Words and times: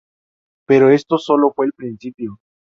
Pero 0.65 0.89
esto 0.89 1.19
solo 1.19 1.53
fue 1.53 1.67
el 1.67 1.73
principio. 1.73 2.39